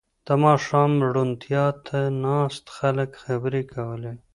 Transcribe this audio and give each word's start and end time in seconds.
•د 0.27 0.29
ماښام 0.43 0.91
روڼتیا 1.13 1.65
ته 1.85 1.99
ناست 2.23 2.65
خلک 2.77 3.11
خبرې 3.23 3.63
کولې. 3.73 4.13